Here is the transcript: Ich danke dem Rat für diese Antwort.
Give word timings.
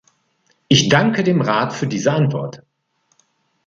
Ich 0.67 0.89
danke 0.89 1.23
dem 1.23 1.41
Rat 1.41 1.73
für 1.73 1.85
diese 1.85 2.11
Antwort. 2.11 2.63